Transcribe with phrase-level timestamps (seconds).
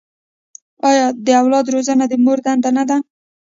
[0.89, 2.97] آیا د اولاد روزنه د مور دنده نه ده؟